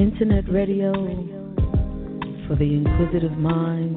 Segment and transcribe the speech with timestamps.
[0.00, 0.94] Internet radio
[2.48, 3.96] for the inquisitive mind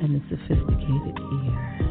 [0.00, 1.90] and the sophisticated ear.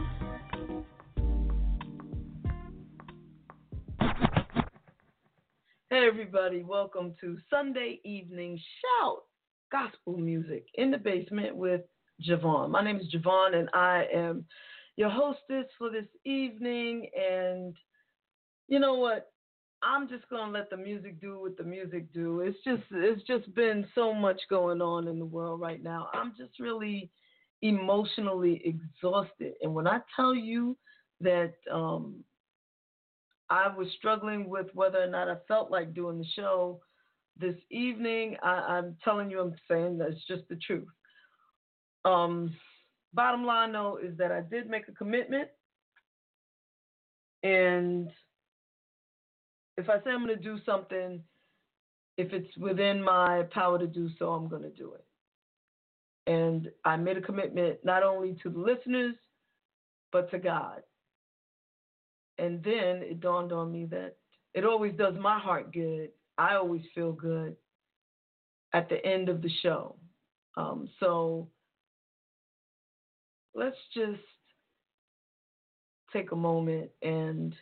[5.91, 9.19] Hey everybody, welcome to Sunday Evening Shout
[9.71, 11.81] Gospel Music in the Basement with
[12.27, 12.71] JaVonne.
[12.71, 14.45] My name is JaVonne and I am
[14.95, 17.75] your hostess for this evening and
[18.67, 19.32] you know what?
[19.83, 22.41] I'm just gonna let the music do what the music do.
[22.41, 26.09] It's just it's just been so much going on in the world right now.
[26.13, 27.09] I'm just really
[27.61, 29.53] emotionally exhausted.
[29.61, 30.77] And when I tell you
[31.21, 32.23] that um,
[33.49, 36.81] I was struggling with whether or not I felt like doing the show
[37.39, 40.87] this evening, I, I'm telling you, I'm saying that's just the truth.
[42.05, 42.53] Um,
[43.13, 45.49] bottom line though is that I did make a commitment,
[47.43, 48.09] and
[49.77, 51.21] if I say I'm going to do something,
[52.17, 55.05] if it's within my power to do so, I'm going to do it.
[56.31, 59.15] And I made a commitment not only to the listeners,
[60.11, 60.83] but to God.
[62.37, 64.15] And then it dawned on me that
[64.53, 66.09] it always does my heart good.
[66.37, 67.55] I always feel good
[68.73, 69.95] at the end of the show.
[70.55, 71.49] Um, so
[73.53, 74.21] let's just
[76.11, 77.55] take a moment and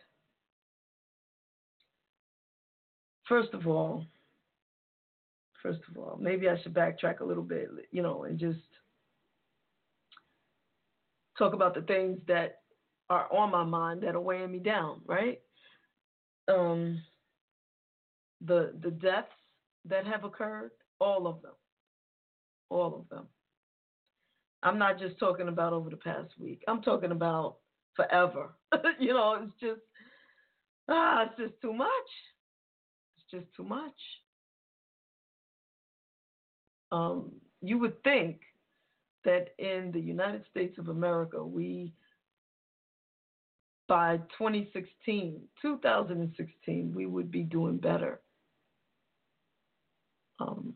[3.32, 4.06] first of all,
[5.64, 8.60] first of all, maybe I should backtrack a little bit, you know, and just
[11.38, 12.58] talk about the things that
[13.10, 15.40] are on my mind that are weighing me down, right?
[16.50, 17.02] Um,
[18.46, 19.32] the the deaths
[19.86, 21.56] that have occurred, all of them,
[22.70, 23.28] all of them.
[24.62, 26.64] I'm not just talking about over the past week.
[26.68, 27.60] I'm talking about
[27.96, 28.58] forever.
[29.00, 29.82] you know, it's just
[30.90, 31.88] ah, it's just too much
[33.32, 33.96] just too much.
[36.92, 37.32] Um,
[37.62, 38.42] you would think
[39.24, 41.94] that in the United States of America, we,
[43.88, 48.20] by 2016, 2016, we would be doing better.
[50.40, 50.74] Um,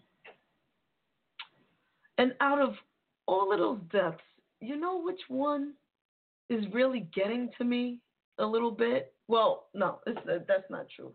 [2.17, 2.75] and out of
[3.27, 4.21] all of those deaths,
[4.61, 5.73] you know which one
[6.49, 7.99] is really getting to me
[8.37, 9.13] a little bit?
[9.27, 11.11] Well, no, that's not true.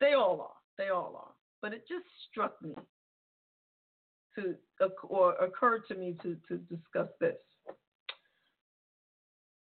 [0.00, 0.57] They all are.
[0.78, 1.32] They all are.
[1.60, 2.74] But it just struck me
[4.36, 4.54] to
[5.02, 7.34] or occurred to me to, to discuss this.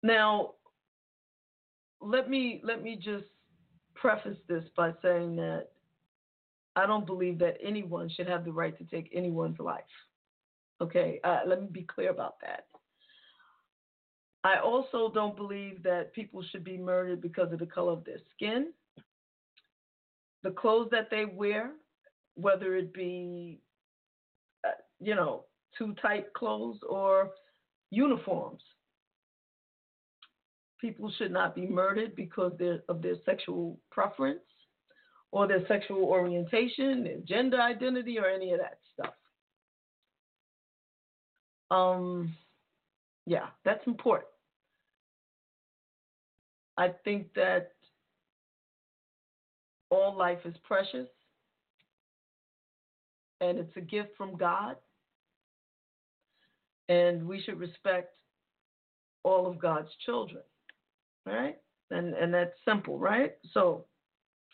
[0.01, 0.53] Now,
[2.01, 3.25] let me let me just
[3.93, 5.67] preface this by saying that
[6.75, 9.83] I don't believe that anyone should have the right to take anyone's life.
[10.81, 12.65] Okay, uh, let me be clear about that.
[14.43, 18.19] I also don't believe that people should be murdered because of the color of their
[18.35, 18.73] skin
[20.45, 21.71] the clothes that they wear,
[22.35, 23.59] whether it be,
[24.63, 24.69] uh,
[25.01, 25.45] you know,
[25.75, 27.31] too tight clothes or
[27.89, 28.61] uniforms.
[30.79, 32.53] People should not be murdered because
[32.87, 34.43] of their sexual preference
[35.31, 39.13] or their sexual orientation, their gender identity, or any of that stuff.
[41.71, 42.35] Um,
[43.25, 44.29] yeah, that's important.
[46.77, 47.71] I think that
[49.89, 51.07] all life is precious
[53.41, 54.75] and it's a gift from God.
[56.87, 58.15] And we should respect
[59.23, 60.43] all of God's children,
[61.25, 61.57] right?
[61.89, 63.33] And and that's simple, right?
[63.53, 63.85] So,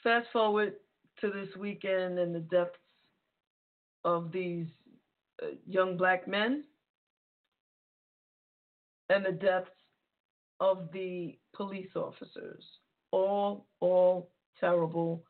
[0.01, 0.73] fast forward
[1.19, 2.77] to this weekend and the depths
[4.05, 4.67] of these
[5.43, 6.63] uh, young black men
[9.09, 9.69] and the deaths
[10.61, 12.63] of the police officers.
[13.11, 14.29] All all
[14.61, 15.23] terrible,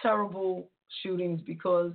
[0.00, 0.70] terrible
[1.02, 1.92] shootings because,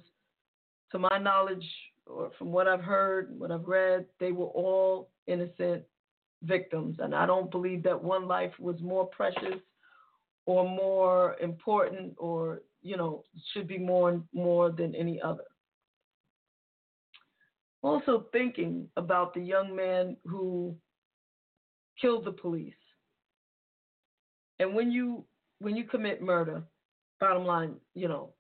[0.92, 1.66] to my knowledge,
[2.06, 5.84] or from what I've heard, what I've read, they were all innocent
[6.44, 6.98] victims.
[7.00, 9.60] And I don't believe that one life was more precious
[10.46, 13.24] or more important or, you know,
[13.54, 15.44] should be more more than any other.
[17.84, 20.76] Also thinking about the young man who
[22.00, 22.74] killed the police.
[24.60, 25.24] And when you
[25.60, 26.64] when you commit murder,
[27.22, 28.34] bottom line, you know,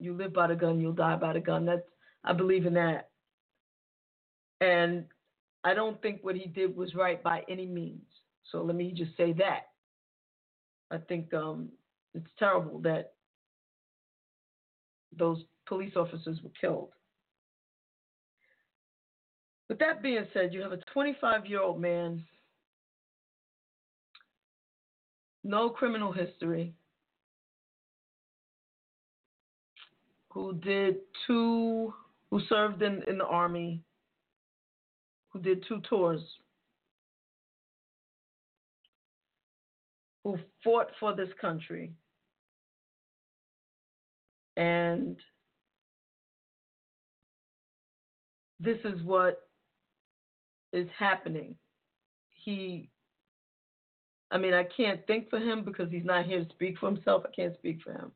[0.00, 1.66] you live by the gun, you'll die by the gun.
[1.66, 1.82] That's
[2.24, 3.10] I believe in that.
[4.60, 5.04] And
[5.62, 8.02] I don't think what he did was right by any means.
[8.50, 9.68] So let me just say that.
[10.90, 11.68] I think um,
[12.14, 13.12] it's terrible that
[15.16, 16.90] those police officers were killed.
[19.68, 22.24] With that being said, you have a 25 year old man,
[25.42, 26.72] no criminal history,
[30.36, 30.96] who did
[31.26, 31.94] two,
[32.30, 33.80] who served in, in the army,
[35.30, 36.20] who did two tours,
[40.22, 41.94] who fought for this country.
[44.58, 45.16] And
[48.60, 49.40] this is what
[50.74, 51.56] is happening.
[52.28, 52.90] He,
[54.30, 57.22] I mean, I can't think for him because he's not here to speak for himself.
[57.24, 58.12] I can't speak for him.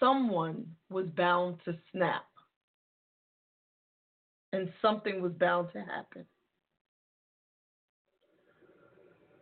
[0.00, 2.24] Someone was bound to snap
[4.52, 6.24] and something was bound to happen.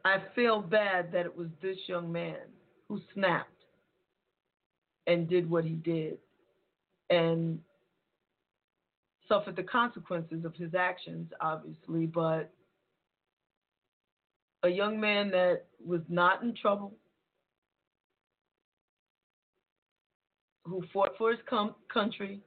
[0.04, 2.36] I feel bad that it was this young man
[2.88, 3.50] who snapped
[5.06, 6.18] and did what he did
[7.10, 7.60] and
[9.28, 12.50] suffered the consequences of his actions, obviously, but
[14.62, 16.94] a young man that was not in trouble,
[20.68, 22.40] who fought for his com- country,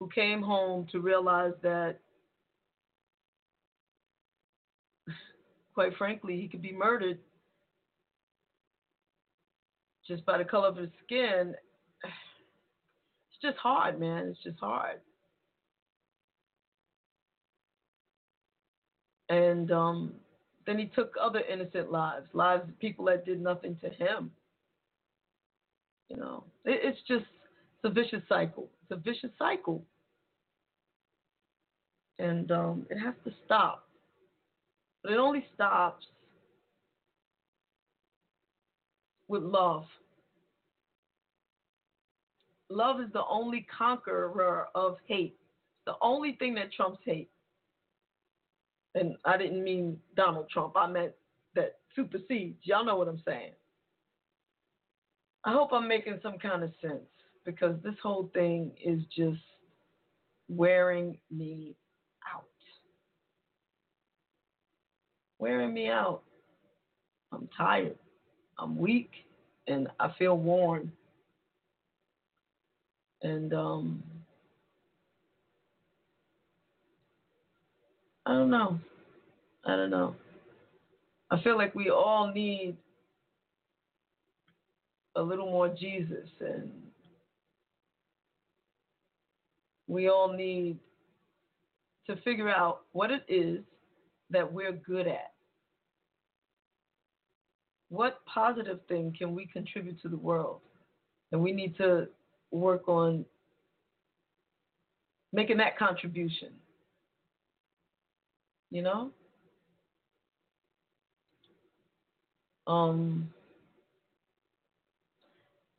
[0.00, 1.98] who came home to realize that,
[5.74, 7.18] quite frankly, he could be murdered
[10.06, 11.54] just by the color of his skin.
[12.04, 14.28] It's just hard, man.
[14.28, 15.00] It's just hard.
[19.28, 20.12] And um,
[20.66, 24.30] then he took other innocent lives, lives of people that did nothing to him.
[26.08, 27.24] You know, it, it's just
[27.76, 28.70] it's a vicious cycle.
[28.82, 29.84] It's a vicious cycle.
[32.18, 33.88] And um, it has to stop.
[35.02, 36.04] But it only stops
[39.28, 39.84] with love.
[42.70, 45.36] Love is the only conqueror of hate,
[45.86, 47.30] the only thing that trumps hate.
[48.94, 51.12] And I didn't mean Donald Trump, I meant
[51.54, 52.58] that supersedes.
[52.62, 53.52] Y'all know what I'm saying.
[55.46, 57.06] I hope I'm making some kind of sense
[57.44, 59.40] because this whole thing is just
[60.48, 61.76] wearing me
[62.34, 62.42] out.
[65.38, 66.22] Wearing me out.
[67.32, 67.96] I'm tired.
[68.58, 69.10] I'm weak
[69.68, 70.90] and I feel worn.
[73.22, 74.02] And um,
[78.26, 78.80] I don't know.
[79.64, 80.16] I don't know.
[81.30, 82.76] I feel like we all need
[85.16, 86.70] a little more Jesus and
[89.88, 90.78] we all need
[92.06, 93.60] to figure out what it is
[94.30, 95.32] that we're good at.
[97.88, 100.60] What positive thing can we contribute to the world?
[101.32, 102.08] And we need to
[102.50, 103.24] work on
[105.32, 106.50] making that contribution.
[108.70, 109.10] You know?
[112.66, 113.30] Um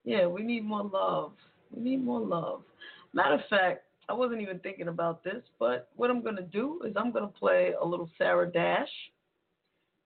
[0.07, 1.33] yeah, we need more love.
[1.69, 2.61] We need more love.
[3.13, 6.79] Matter of fact, I wasn't even thinking about this, but what I'm going to do
[6.87, 8.87] is I'm going to play a little Sarah Dash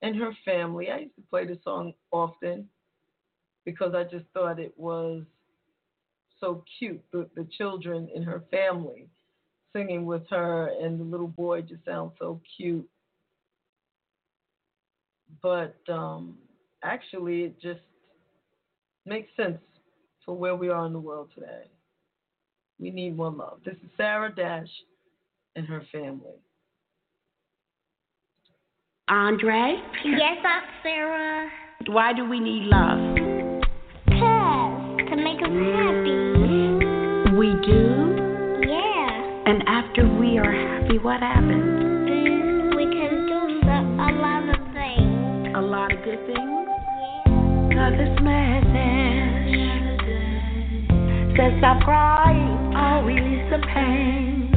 [0.01, 0.89] and her family.
[0.89, 2.67] I used to play this song often
[3.63, 5.21] because I just thought it was
[6.39, 7.03] so cute.
[7.11, 9.07] The, the children in her family
[9.71, 12.89] singing with her, and the little boy just sounds so cute.
[15.43, 16.39] But um,
[16.83, 17.81] actually, it just
[19.05, 19.59] makes sense
[20.25, 21.69] for where we are in the world today.
[22.79, 23.59] We need more love.
[23.65, 24.69] This is Sarah Dash
[25.55, 26.39] and her family.
[29.07, 29.75] Andre?
[30.05, 31.49] Yes, Aunt Sarah.
[31.87, 33.17] Why do we need love?
[34.07, 36.31] Cause to make us happy.
[37.35, 38.67] We do.
[38.67, 39.43] Yeah.
[39.47, 42.09] And after we are happy, what happens?
[42.09, 45.55] Mm, we can do so, a lot of things.
[45.55, 46.67] A lot of good things?
[47.01, 47.69] Yeah.
[47.73, 49.30] Cause this message
[51.37, 54.51] says stop crying, I'll release the pain.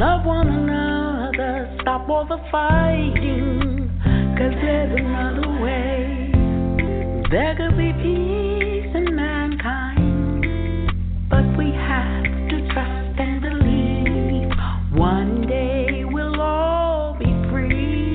[0.00, 3.90] Love one another, stop all the fighting,
[4.38, 6.30] cause there's another way.
[7.30, 10.46] There could be peace in mankind,
[11.28, 14.50] but we have to trust and believe.
[14.98, 18.14] One day we'll all be free.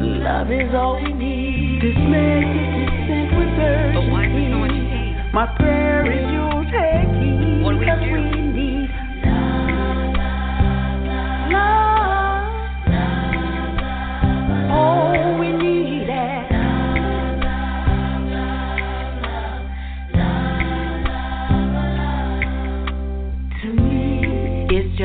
[0.00, 1.82] Love is all we need.
[1.82, 3.94] This message is sent with urgency.
[3.94, 5.32] But why is there so much hate?
[5.32, 5.81] My prayer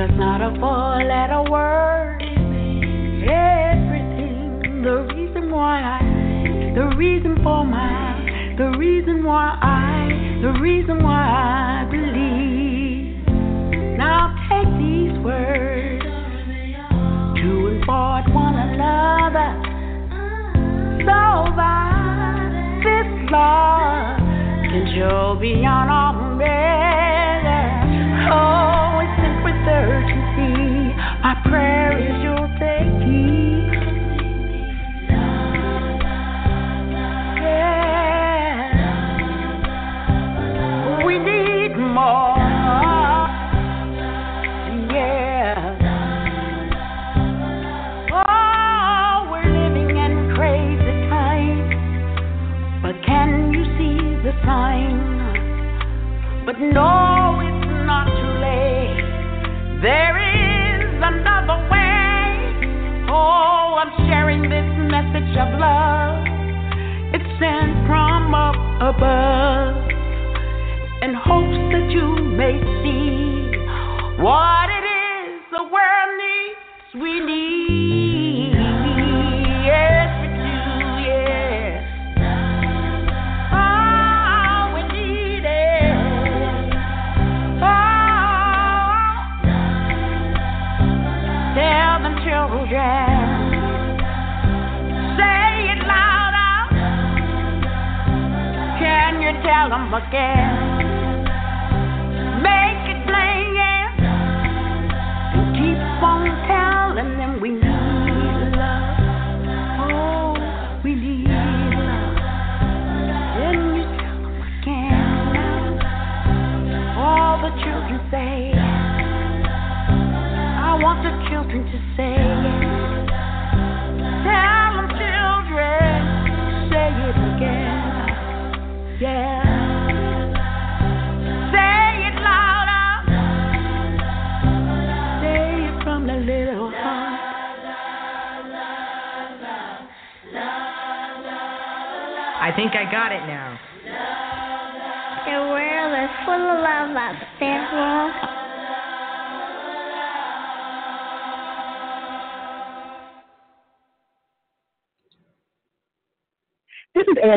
[0.07, 2.21] just not a four-letter word.
[3.23, 11.03] Everything, the reason why I, the reason for my, the reason why I, the reason
[11.03, 13.27] why I believe.
[13.97, 16.05] Now take these words
[17.41, 19.49] to impart one another,
[21.01, 24.19] so that this love
[24.69, 26.86] can show beyond all measure.
[31.49, 32.56] Prayer is you'll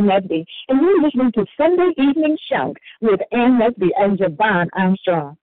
[0.06, 5.36] Ann and you're listening to Sunday Evening Shout with Ann Lesby and JaVonne Armstrong.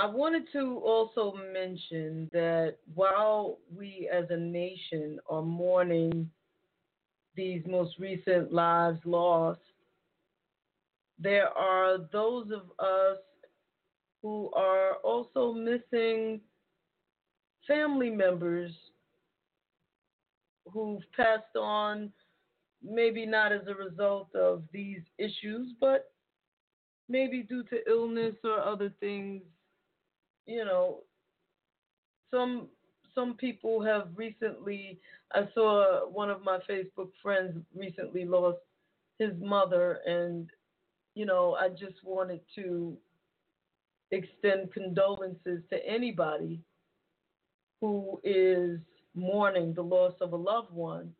[0.00, 6.30] I wanted to also mention that while we as a nation are mourning
[7.34, 9.60] these most recent lives lost,
[11.18, 13.18] there are those of us
[14.22, 16.40] who are also missing
[17.68, 18.72] family members
[20.72, 22.10] who've passed on,
[22.82, 26.10] maybe not as a result of these issues, but
[27.10, 29.42] maybe due to illness or other things.
[30.46, 31.00] You know,
[32.30, 32.68] some
[33.14, 34.98] some people have recently.
[35.32, 38.58] I saw one of my Facebook friends recently lost
[39.18, 40.48] his mother, and
[41.14, 42.96] you know, I just wanted to
[44.10, 46.60] extend condolences to anybody
[47.80, 48.80] who is
[49.14, 51.12] mourning the loss of a loved one.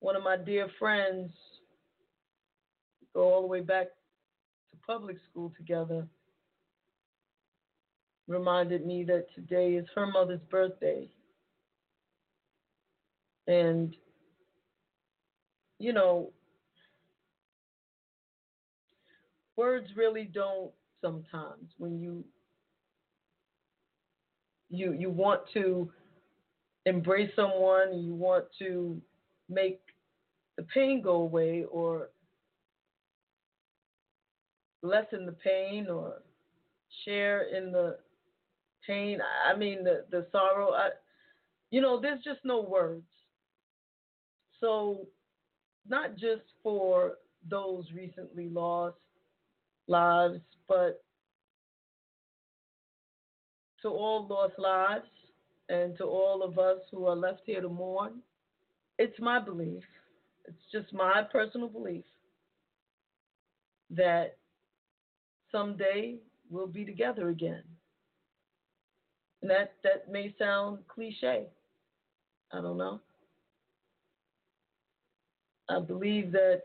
[0.00, 1.30] One of my dear friends
[3.14, 3.86] go all the way back
[4.70, 6.06] to public school together
[8.28, 11.08] reminded me that today is her mother's birthday.
[13.46, 13.96] And,
[15.78, 16.30] you know,
[19.56, 22.24] words really don't sometimes when you
[24.70, 25.90] you you want to
[26.86, 29.00] embrace someone you want to
[29.48, 29.80] make
[30.56, 32.10] the pain go away or
[34.82, 36.22] lessen the pain or
[37.04, 37.96] share in the
[38.88, 39.20] pain.
[39.46, 40.72] I mean the the sorrow.
[40.72, 40.90] I
[41.70, 43.06] you know, there's just no words.
[44.60, 45.06] So,
[45.88, 47.14] not just for
[47.48, 48.96] those recently lost
[49.86, 51.02] lives, but
[53.82, 55.08] to all lost lives
[55.68, 58.20] and to all of us who are left here to mourn,
[58.98, 59.84] it's my belief,
[60.46, 62.04] it's just my personal belief
[63.90, 64.36] that
[65.52, 66.16] someday
[66.50, 67.62] we'll be together again.
[69.42, 71.46] And that, that may sound cliche.
[72.52, 73.00] I don't know.
[75.68, 76.62] I believe that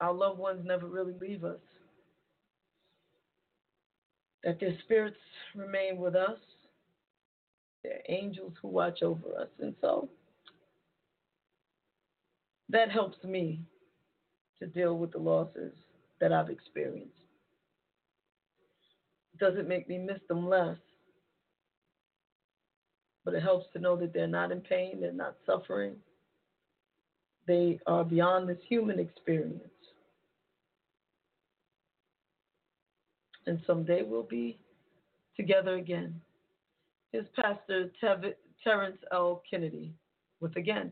[0.00, 1.60] our loved ones never really leave us,
[4.44, 5.16] that their spirits
[5.54, 6.38] remain with us,
[7.82, 9.48] they're angels who watch over us.
[9.60, 10.08] And so
[12.70, 13.60] that helps me
[14.58, 15.72] to deal with the losses
[16.20, 17.12] that I've experienced.
[19.38, 20.78] Doesn't make me miss them less,
[23.24, 25.96] but it helps to know that they're not in pain, they're not suffering,
[27.46, 29.62] they are beyond this human experience.
[33.46, 34.58] And someday we'll be
[35.36, 36.20] together again.
[37.12, 39.42] Here's Pastor Tev- Terrence L.
[39.48, 39.94] Kennedy
[40.40, 40.56] with.
[40.56, 40.90] Again,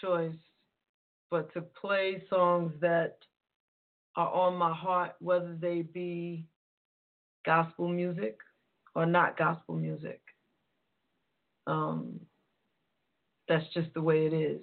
[0.00, 0.34] choice
[1.30, 3.16] but to play songs that
[4.16, 6.44] are on my heart, whether they be
[7.46, 8.38] gospel music
[8.94, 10.20] or not gospel music.
[11.66, 12.20] Um,
[13.48, 14.62] that's just the way it is.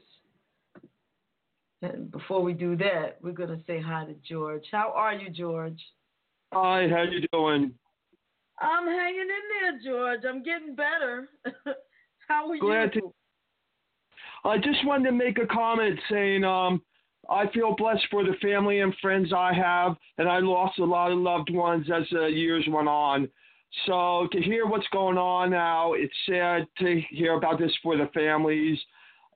[1.81, 4.65] And before we do that, we're going to say hi to George.
[4.71, 5.79] How are you, George?
[6.53, 7.73] Hi, how you doing?
[8.61, 9.27] I'm hanging in
[9.61, 10.21] there, George.
[10.27, 11.29] I'm getting better.
[12.27, 13.01] How are Glad you?
[13.01, 13.13] to-
[14.45, 16.81] I just wanted to make a comment saying um,
[17.29, 21.11] I feel blessed for the family and friends I have, and I lost a lot
[21.11, 23.27] of loved ones as the years went on.
[23.85, 28.09] So to hear what's going on now, it's sad to hear about this for the
[28.13, 28.79] families,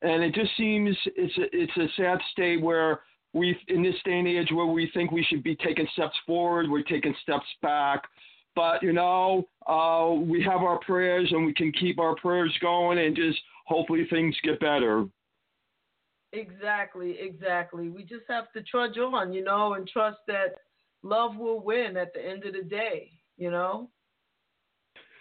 [0.02, 3.02] and it just seems it's a, it's a sad state where
[3.34, 6.70] we in this day and age where we think we should be taking steps forward,
[6.70, 8.04] we're taking steps back.
[8.56, 13.00] But you know, uh, we have our prayers, and we can keep our prayers going,
[13.00, 15.06] and just hopefully things get better.
[16.34, 17.90] Exactly, exactly.
[17.90, 20.56] We just have to trudge on, you know, and trust that
[21.04, 23.90] love will win at the end of the day, you know?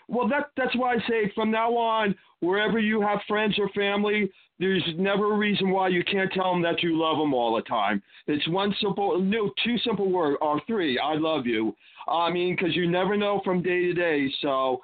[0.08, 4.30] Well, that that's why I say from now on, wherever you have friends or family,
[4.62, 7.62] there's never a reason why you can't tell them that you love them all the
[7.62, 8.00] time.
[8.28, 11.00] It's one simple, no, two simple words, or three.
[11.00, 11.74] I love you.
[12.06, 14.32] I mean, because you never know from day to day.
[14.40, 14.80] So,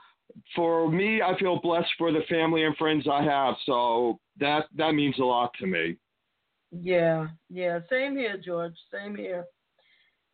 [0.56, 3.54] for me, I feel blessed for the family and friends I have.
[3.66, 5.96] So that that means a lot to me.
[6.72, 7.78] Yeah, yeah.
[7.88, 8.74] Same here, George.
[8.92, 9.44] Same here.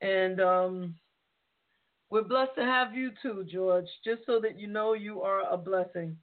[0.00, 0.94] And um
[2.10, 5.56] we're blessed to have you too, George, just so that you know you are a
[5.56, 6.16] blessing.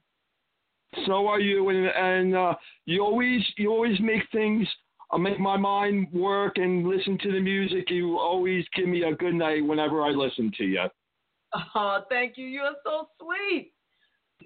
[1.06, 4.66] So are you, and and uh, you always you always make things.
[5.10, 7.90] I make my mind work and listen to the music.
[7.90, 10.84] You always give me a good night whenever I listen to you.
[11.74, 12.46] Oh, thank you.
[12.46, 13.72] You're so sweet.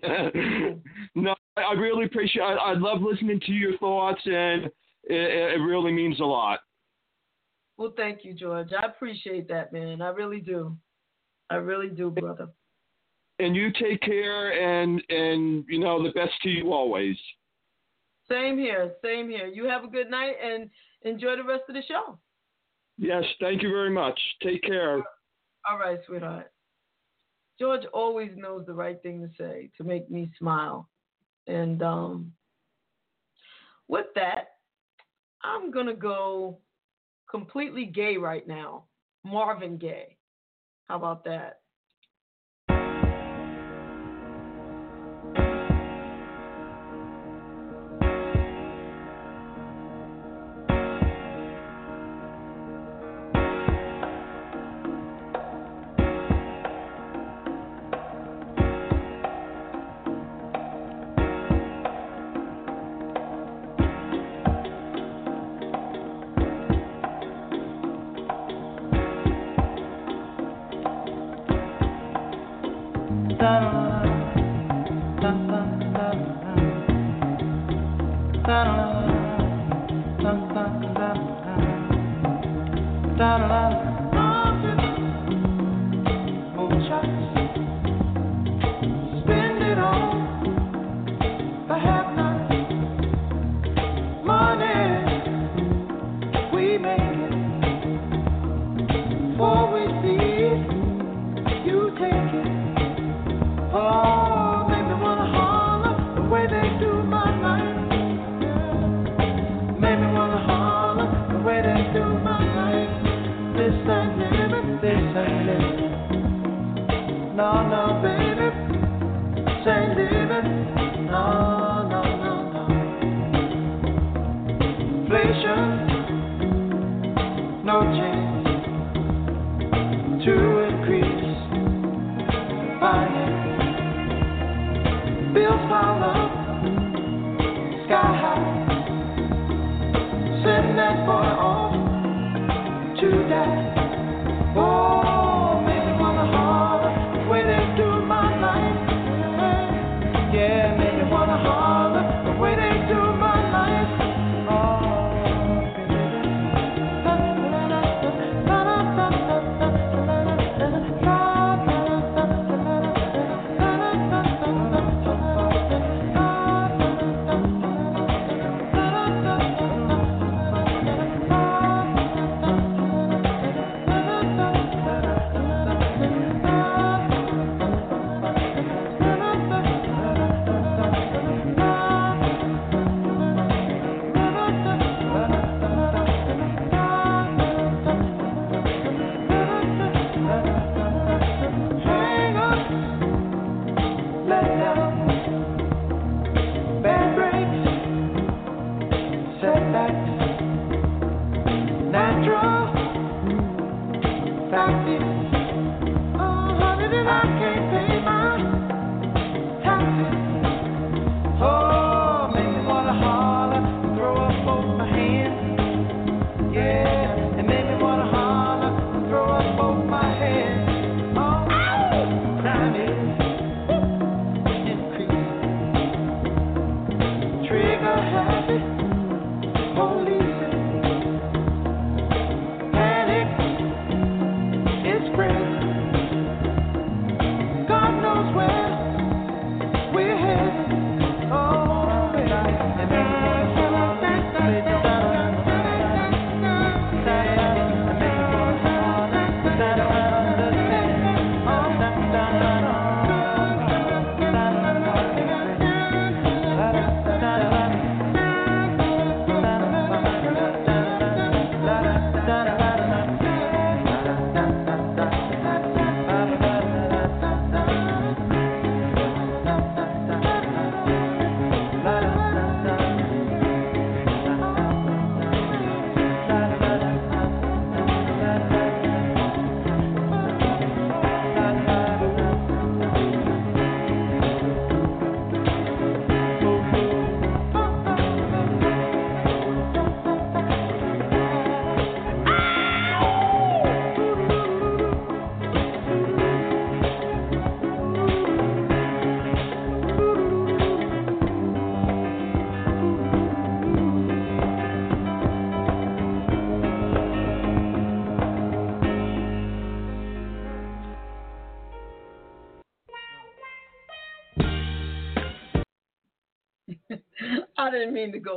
[1.14, 2.42] no, I really appreciate.
[2.42, 4.66] I, I love listening to your thoughts, and
[5.04, 6.60] it, it really means a lot.
[7.78, 8.70] Well, thank you, George.
[8.72, 10.02] I appreciate that, man.
[10.02, 10.76] I really do.
[11.50, 12.48] I really do, brother.
[13.38, 17.16] And you take care, and and you know the best to you always.
[18.28, 18.92] Same here.
[19.04, 19.46] Same here.
[19.46, 20.70] You have a good night and
[21.02, 22.18] enjoy the rest of the show.
[22.98, 24.18] Yes, thank you very much.
[24.42, 25.02] Take care.
[25.68, 26.50] All right, sweetheart.
[27.58, 30.88] George always knows the right thing to say to make me smile.
[31.46, 32.32] And um,
[33.88, 34.56] with that,
[35.42, 36.58] I'm going to go
[37.30, 38.84] completely gay right now.
[39.24, 40.16] Marvin Gaye.
[40.88, 41.60] How about that?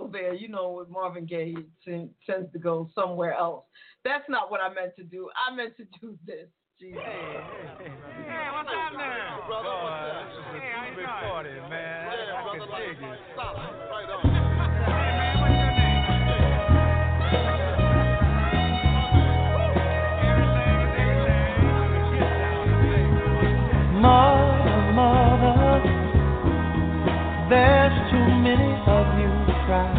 [0.09, 0.33] Go there.
[0.33, 3.65] You know, with Marvin Gaye, it ten- tends to go somewhere else.
[4.03, 5.29] That's not what I meant to do.
[5.35, 6.47] I meant to do this.
[6.79, 7.01] Jesus.
[7.03, 7.11] Hey,
[7.83, 9.43] hey, what's up now?
[9.47, 9.69] Brother,
[10.53, 12.07] this is a big party, man.
[12.07, 14.29] I can dig it.
[23.99, 25.83] Mother, mother,
[27.49, 29.31] there's too many of you
[29.65, 29.98] crying.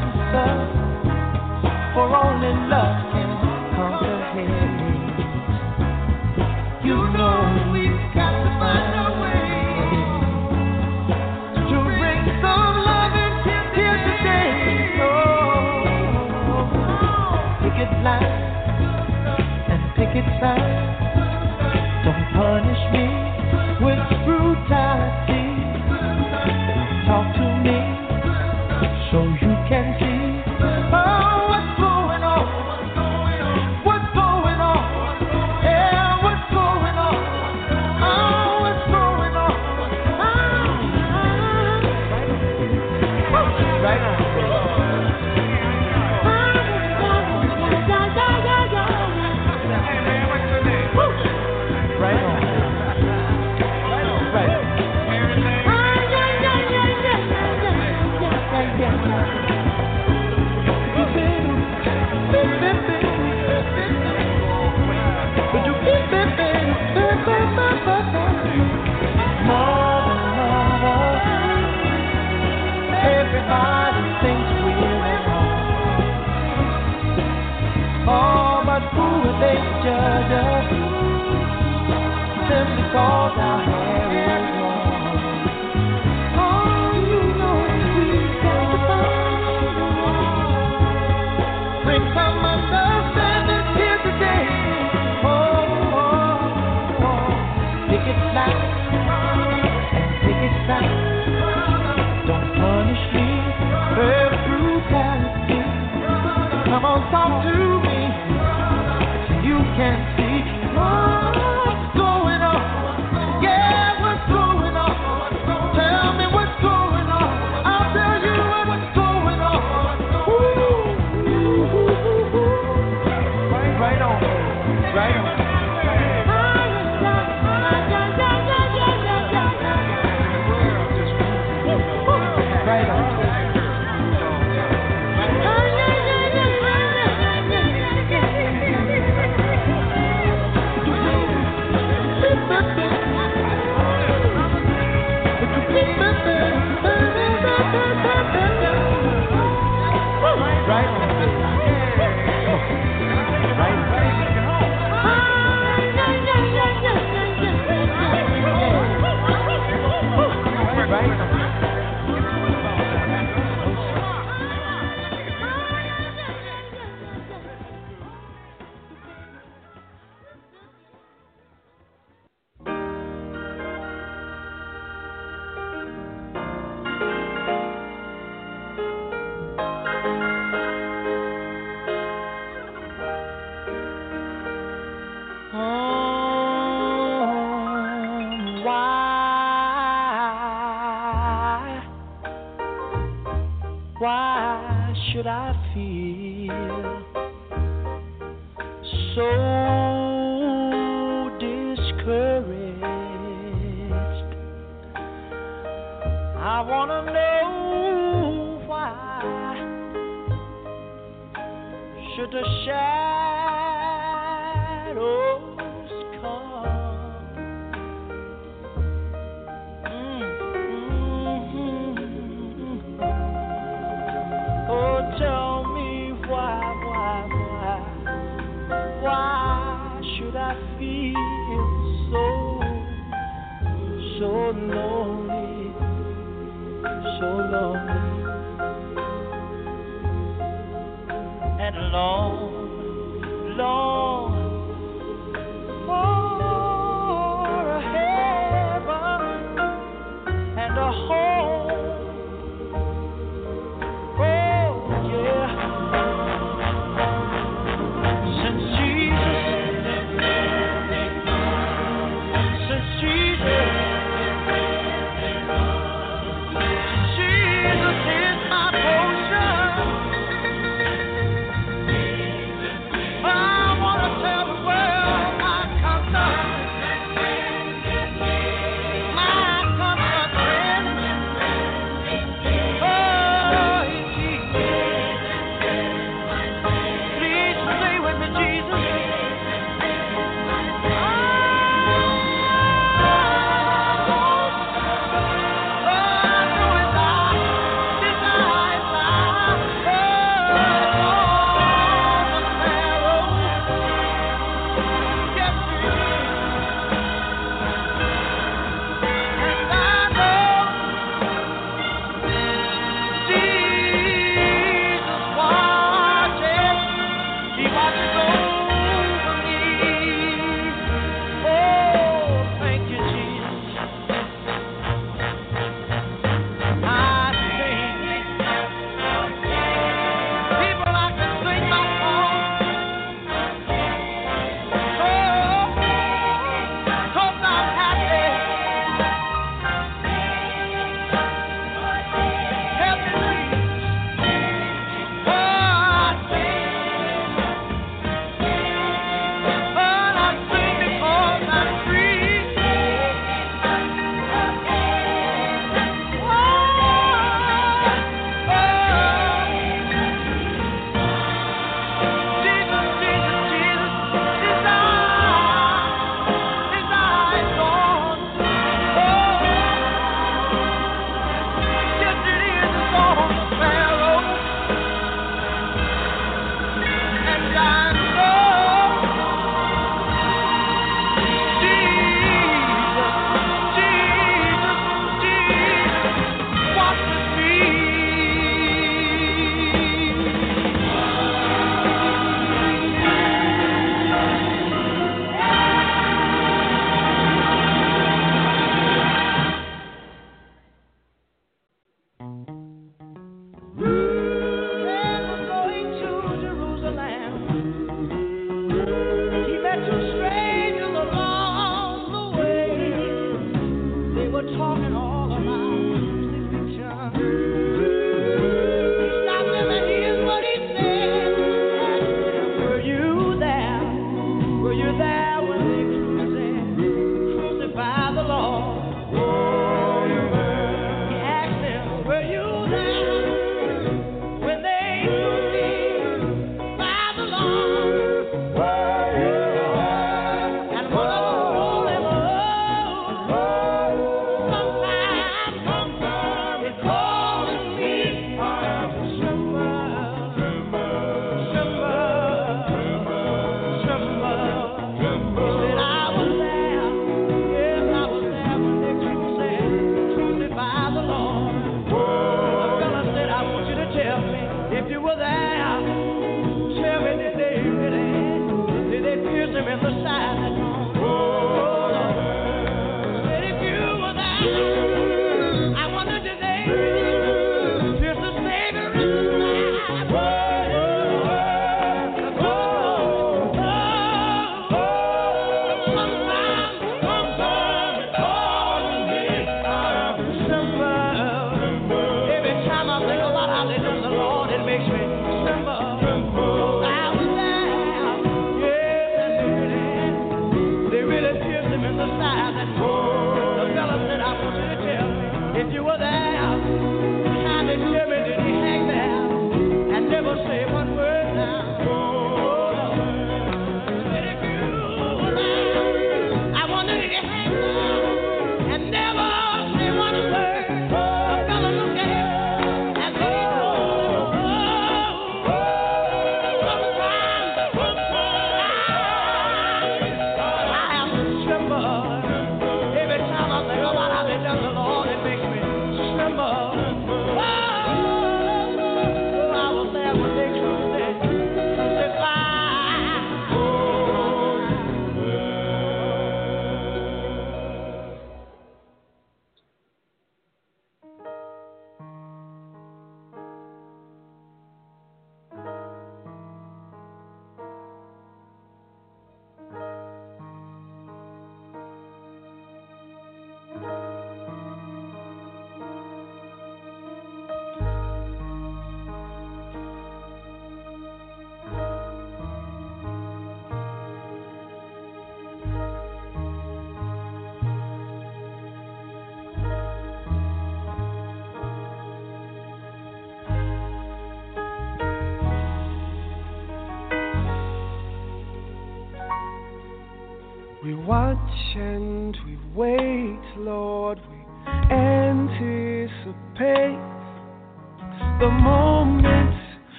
[1.93, 3.31] for only love can
[3.75, 4.63] comprehend.
[6.85, 9.45] You know we've got to find a way
[11.69, 14.51] to bring some love into here today.
[15.03, 15.83] Oh,
[17.61, 18.33] pick it light
[19.69, 20.80] and pick it side.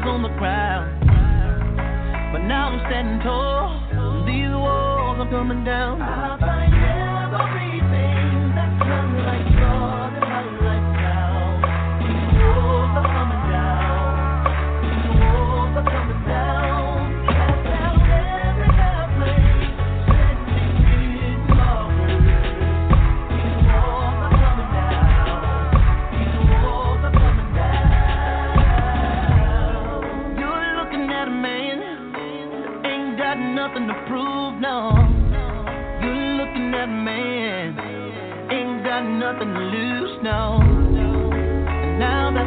[0.00, 1.00] Was on the ground.
[2.32, 4.24] But now I'm standing tall.
[4.26, 6.59] These walls are coming down.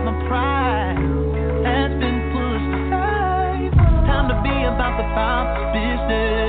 [0.03, 0.99] My pride
[1.63, 3.71] has been pushed aside,
[4.05, 6.42] time to be about the Father's business.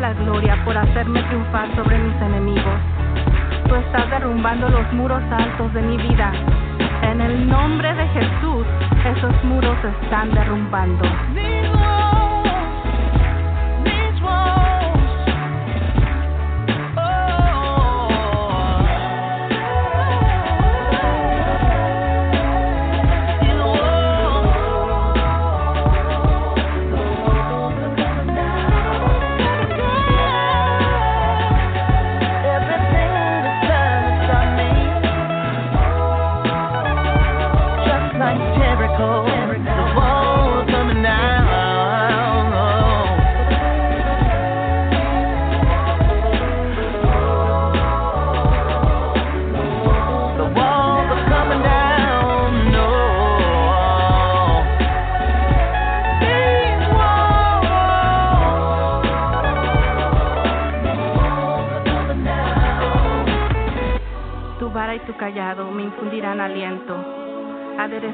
[0.00, 2.80] La gloria por hacerme triunfar sobre mis enemigos.
[3.68, 6.32] Tú estás derrumbando los muros altos de mi vida.
[7.02, 8.66] En el nombre de Jesús,
[9.04, 11.04] esos muros se están derrumbando.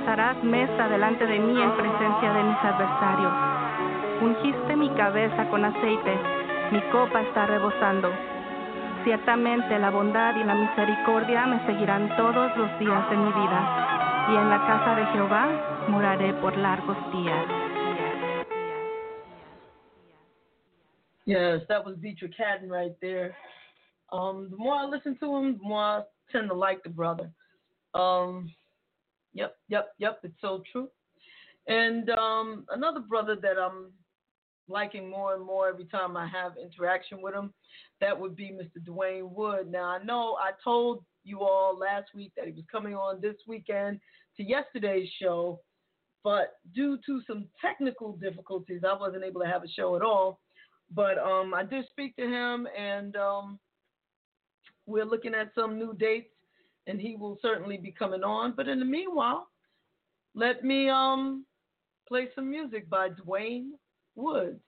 [0.06, 3.32] Aderezarás mesa delante de mí en presencia de mis adversarios.
[4.22, 6.16] Ungiste mi cabeza con aceite,
[6.70, 8.12] mi copa está rebosando.
[9.02, 14.36] Ciertamente la bondad y la misericordia me seguirán todos los días de mi vida, y
[14.36, 15.48] en la casa de Jehová
[15.88, 17.46] moraré por largos días.
[21.24, 23.34] Yes, that was Dietrich Haddon right there.
[24.12, 27.32] Um, the more I listen to him, the more I tend to like the brother.
[27.92, 28.54] Um,
[29.36, 30.88] yep, yep, yep, it's so true.
[31.68, 33.92] And um, another brother that I'm
[34.68, 37.52] liking more and more every time I have interaction with him,
[38.00, 38.84] that would be Mr.
[38.84, 39.70] Dwayne Wood.
[39.70, 43.36] Now, I know I told you all last week that he was coming on this
[43.46, 44.00] weekend
[44.36, 45.60] to yesterday's show,
[46.24, 50.40] but due to some technical difficulties, I wasn't able to have a show at all.
[50.94, 53.58] But um, I did speak to him, and um,
[54.86, 56.30] we're looking at some new dates,
[56.86, 58.54] and he will certainly be coming on.
[58.56, 59.48] But in the meanwhile,
[60.34, 61.44] let me um,
[62.08, 63.70] play some music by Dwayne
[64.14, 64.60] Woods.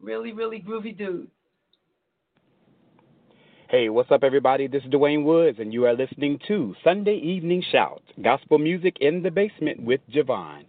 [0.00, 1.28] Really, really groovy dude.
[3.68, 4.66] Hey, what's up, everybody?
[4.66, 9.22] This is Dwayne Woods, and you are listening to Sunday Evening Shout Gospel Music in
[9.22, 10.64] the Basement with JaVonne.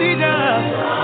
[0.00, 0.99] Situation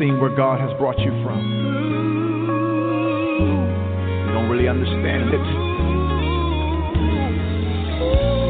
[0.00, 1.44] seen where God has brought you from.
[4.26, 5.44] They don't really understand it.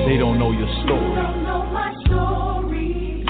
[0.07, 1.11] They don't know your story.
[1.43, 3.27] know my story.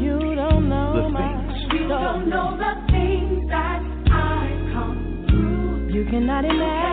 [0.00, 1.72] You don't know The my things.
[1.74, 5.92] You don't know the things that I've come through.
[5.92, 6.91] You cannot imagine.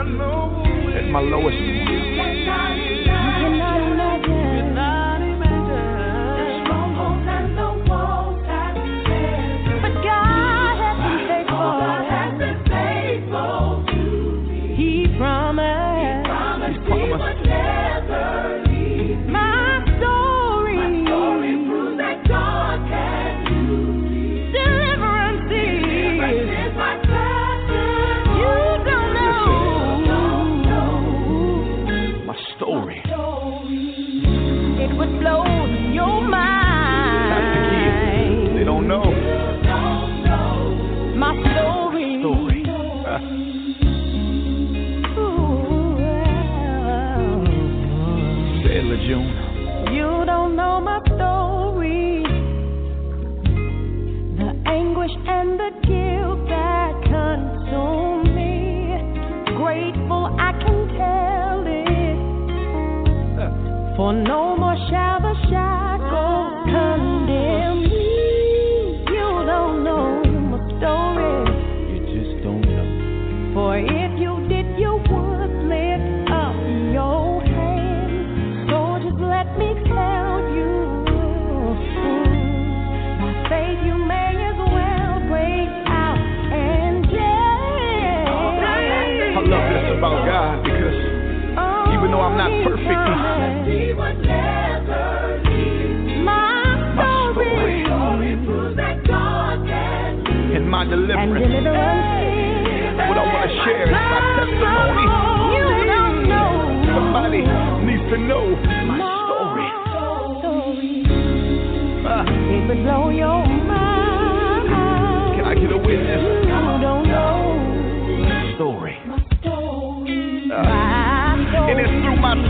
[0.00, 1.67] At my lowest,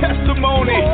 [0.01, 0.88] testimony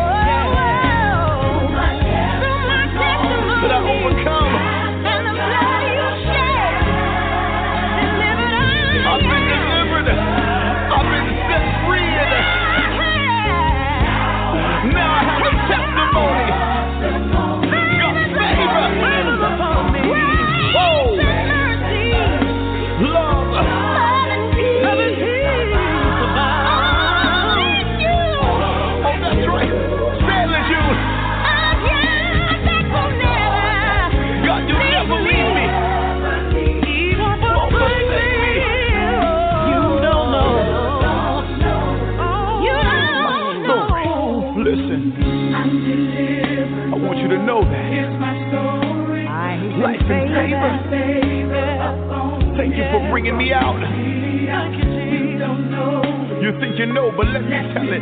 [56.65, 58.01] think you know, but let me tell it.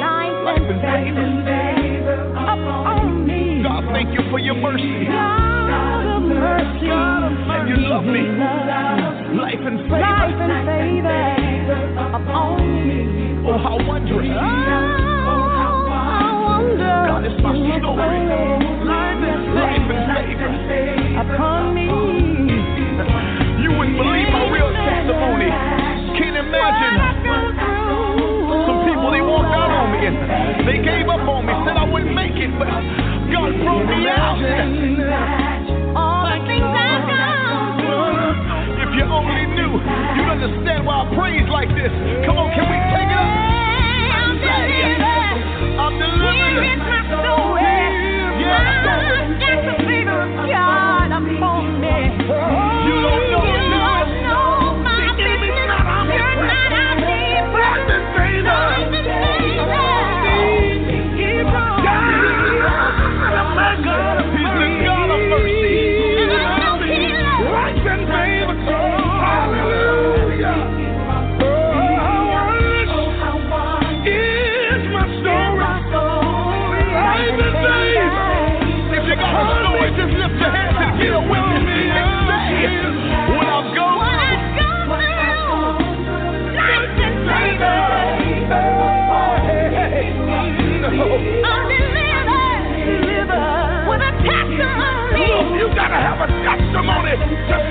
[0.00, 1.28] Life and favor.
[3.62, 5.08] God, thank you for your mercy.
[7.52, 8.22] And you love me.
[9.36, 10.08] Life and favor.
[13.44, 14.30] Oh, how wondrous.
[14.30, 14.40] Oh,
[15.60, 16.80] how wondrous.
[16.80, 18.24] God is my story.
[18.88, 20.48] Life and favor.
[21.20, 21.84] Upon me.
[23.62, 25.50] You wouldn't believe my real testimony.
[26.16, 27.19] Can't imagine.
[30.00, 32.14] Some they walked out on me and they gave up on me, said I wouldn't
[32.14, 32.68] make it, but
[33.28, 34.40] God brought me out.
[35.92, 38.80] All the things I've gone through.
[38.80, 41.92] If you only knew, you'd understand why I praise like this.
[42.24, 43.28] Come on, can we take it up?
[44.16, 45.36] I'm delivered.
[45.76, 46.48] I'm delivered.
[46.48, 47.76] Here is my story.
[48.40, 49.36] Yes.
[49.36, 51.96] That's the favor of God upon me.
[52.88, 53.49] You don't know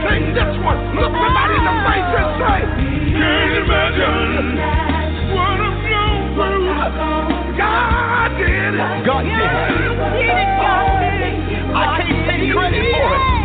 [0.06, 0.80] sing this one.
[0.96, 2.60] Look somebody in the face and say,
[3.20, 4.58] Can't imagine
[5.34, 7.58] what I'm going through.
[7.58, 9.06] God did it.
[9.06, 10.40] God did it.
[11.76, 13.39] I can't take credit for it.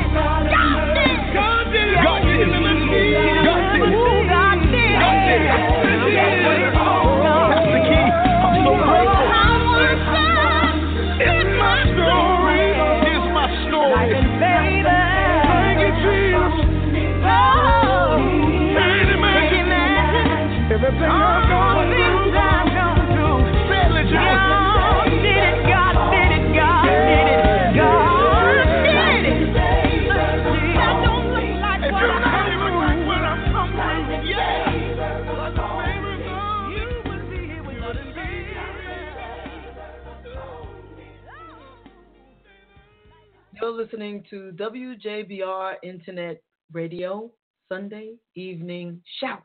[44.95, 46.43] To WJBR Internet
[46.73, 47.31] Radio,
[47.69, 49.43] Sunday Evening Shout.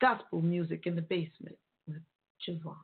[0.00, 1.56] Gospel music in the basement
[1.86, 2.02] with
[2.46, 2.74] JaVonne.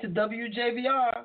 [0.00, 1.24] to WJBR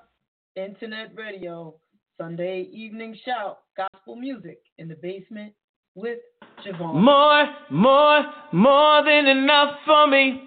[0.57, 1.75] Internet Radio
[2.19, 5.53] Sunday evening shout gospel music in the basement
[5.95, 6.17] with
[6.65, 7.01] JaVonne.
[7.01, 10.41] More, more, more than enough for me.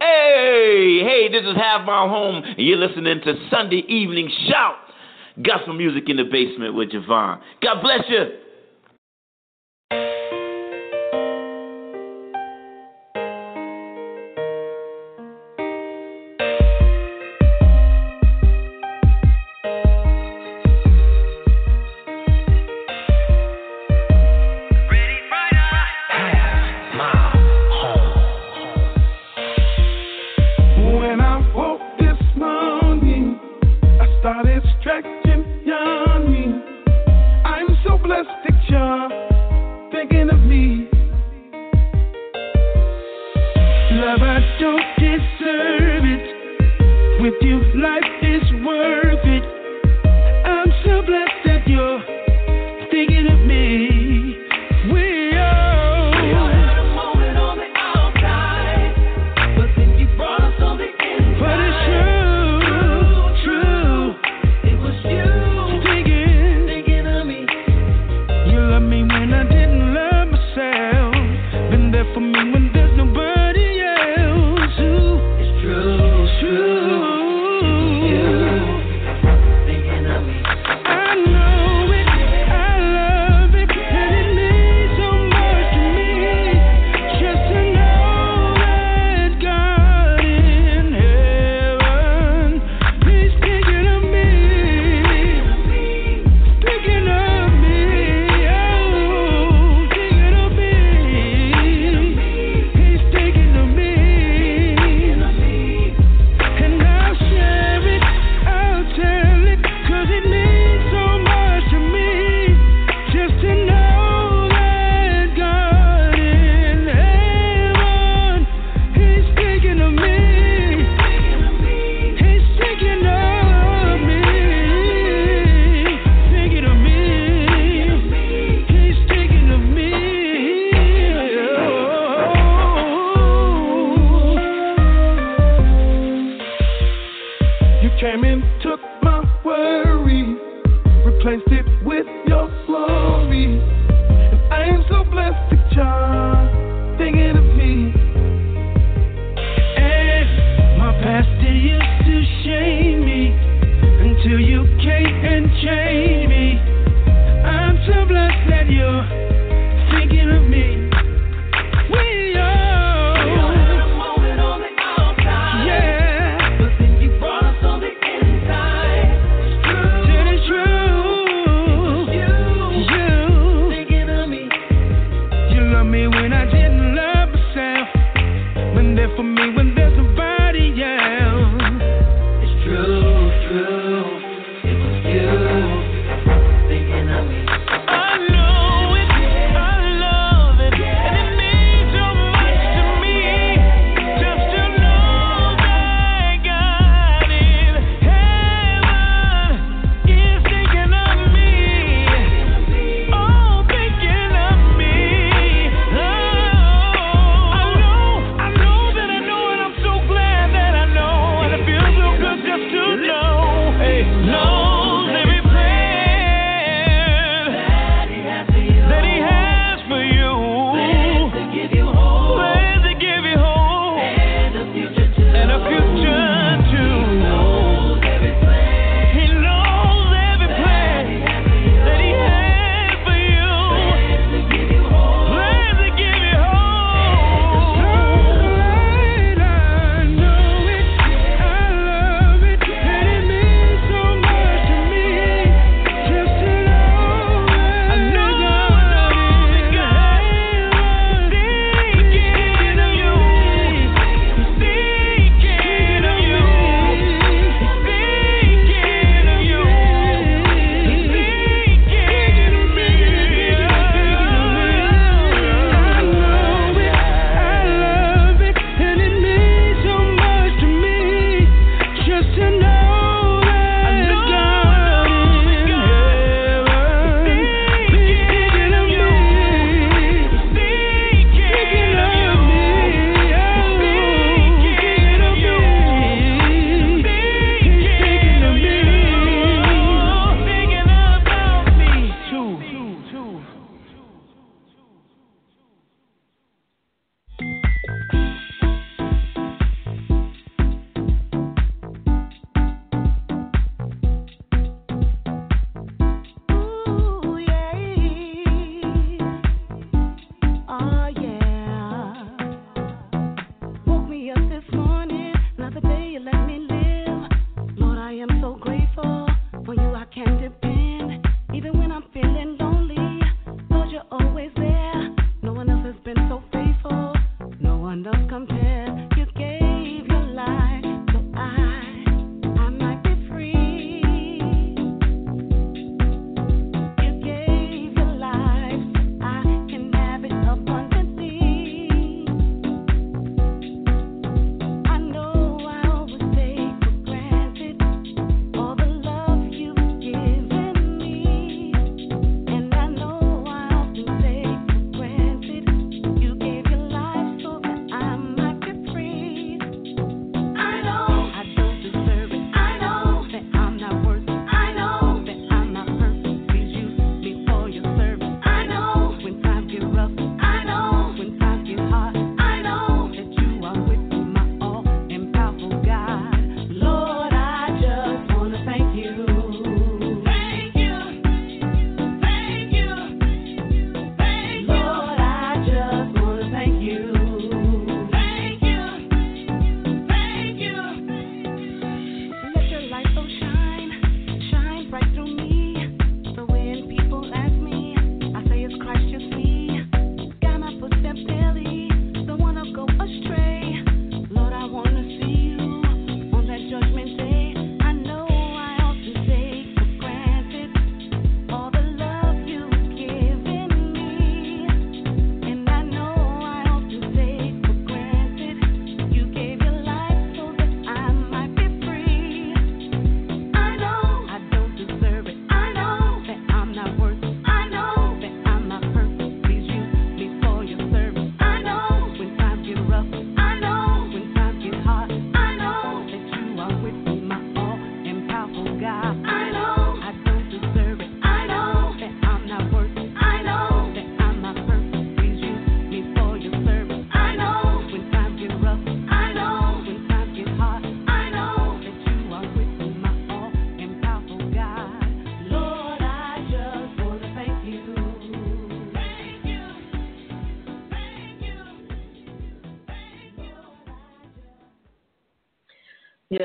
[0.00, 2.42] Hey, hey, this is Half Mile Home.
[2.44, 4.76] And you're listening to Sunday Evening Shout.
[5.42, 7.40] Gospel music in the basement with JaVonne.
[7.62, 8.24] God bless you.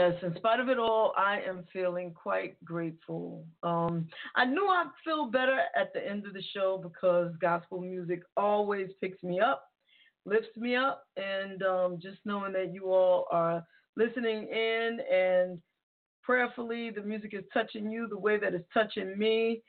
[0.06, 3.44] Yes, in spite of it all, I am feeling quite grateful.
[3.64, 8.22] Um, I knew I'd feel better at the end of the show because gospel music
[8.38, 9.64] always picks me up,
[10.26, 13.66] lifts me up, and um, just knowing that you all are
[13.98, 15.60] listening in and
[16.22, 19.64] prayerfully the music is touching you the way that it's touching me,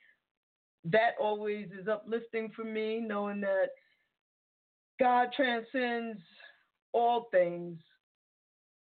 [0.84, 3.68] that always is uplifting for me, knowing that
[5.00, 6.20] God transcends
[6.92, 7.78] all things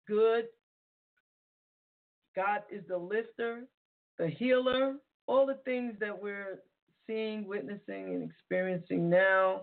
[0.05, 0.45] good
[2.35, 3.63] God is the lifter,
[4.17, 4.95] the healer,
[5.27, 6.59] all the things that we're
[7.07, 9.61] seeing, witnessing, and experiencing now.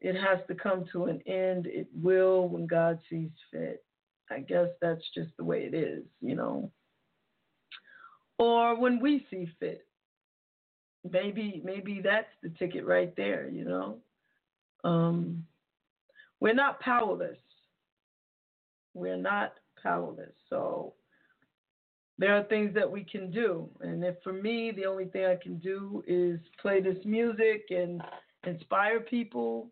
[0.00, 1.66] It has to come to an end.
[1.66, 3.84] It will when God sees fit.
[4.30, 6.70] I guess that's just the way it is, you know.
[8.38, 9.84] Or when we see fit.
[11.10, 13.98] Maybe maybe that's the ticket right there, you know.
[14.84, 15.44] Um,
[16.40, 17.38] we're not powerless.
[18.94, 20.32] We're not powerless.
[20.48, 20.94] So
[22.18, 23.68] there are things that we can do.
[23.80, 28.02] And if for me, the only thing I can do is play this music and
[28.44, 29.70] inspire people,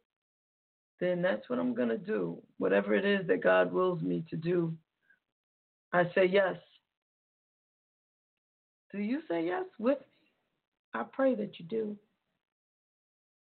[1.00, 2.40] then that's what I'm going to do.
[2.58, 4.74] Whatever it is that God wills me to do,
[5.92, 6.56] I say yes.
[8.92, 10.04] Do you say yes with me?
[10.94, 11.96] I pray that you do.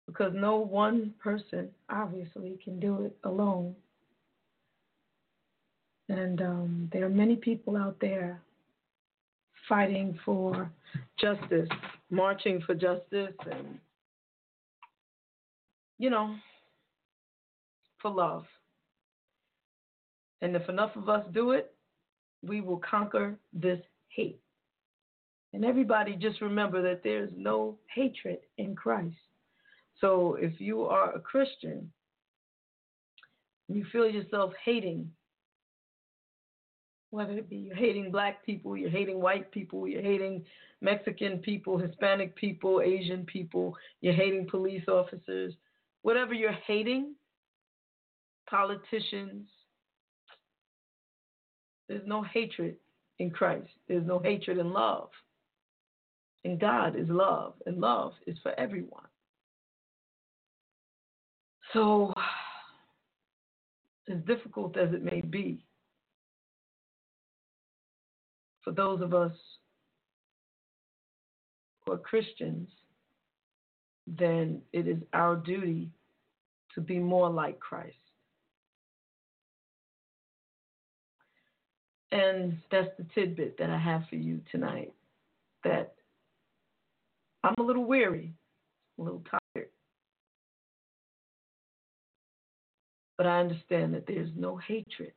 [0.06, 3.74] Because no one person obviously can do it alone.
[6.08, 8.40] And um, there are many people out there
[9.68, 10.70] fighting for
[11.18, 11.68] justice,
[12.10, 13.78] marching for justice, and,
[15.98, 16.36] you know,
[18.02, 18.44] for love.
[20.42, 21.72] And if enough of us do it,
[22.46, 24.38] we will conquer this hate.
[25.54, 29.16] And everybody just remember that there's no hatred in Christ.
[30.00, 31.90] So if you are a Christian,
[33.68, 35.10] you feel yourself hating
[37.14, 40.44] whether it be you're hating black people, you're hating white people, you're hating
[40.80, 45.54] Mexican people, Hispanic people, Asian people, you're hating police officers,
[46.02, 47.14] whatever you're hating,
[48.50, 49.46] politicians,
[51.88, 52.76] there's no hatred
[53.18, 53.68] in Christ.
[53.88, 55.10] There's no hatred in love.
[56.44, 59.06] And God is love, and love is for everyone.
[61.72, 62.12] So,
[64.10, 65.64] as difficult as it may be,
[68.64, 69.32] for those of us
[71.84, 72.68] who are Christians,
[74.06, 75.90] then it is our duty
[76.74, 77.96] to be more like Christ.
[82.10, 84.92] And that's the tidbit that I have for you tonight.
[85.64, 85.94] That
[87.42, 88.32] I'm a little weary,
[88.98, 89.68] a little tired.
[93.18, 95.12] But I understand that there's no hatred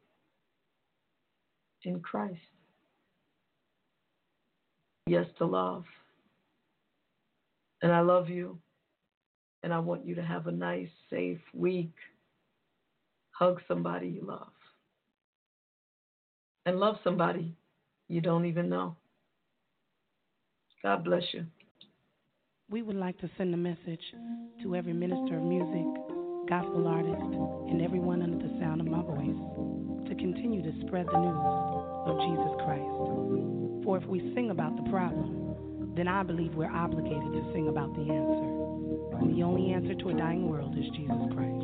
[1.84, 2.40] in Christ
[5.08, 5.84] yes to love.
[7.82, 8.58] And I love you.
[9.64, 11.94] And I want you to have a nice, safe week.
[13.32, 14.52] Hug somebody you love.
[16.66, 17.56] And love somebody
[18.08, 18.96] you don't even know.
[20.84, 21.46] God bless you.
[22.70, 24.02] We would like to send a message
[24.64, 25.86] to every minister of music,
[26.50, 27.22] gospel artist,
[27.70, 31.46] and everyone under the sound of my voice to continue to spread the news
[32.06, 33.67] of Jesus Christ.
[33.88, 37.96] For if we sing about the problem, then I believe we're obligated to sing about
[37.96, 39.18] the answer.
[39.22, 41.64] And the only answer to a dying world is Jesus Christ.